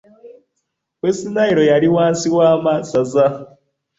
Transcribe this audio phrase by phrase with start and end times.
[1.01, 3.25] West Nile yali wansi w'amasaza.